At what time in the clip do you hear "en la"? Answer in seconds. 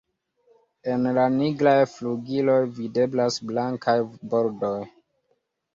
0.93-1.25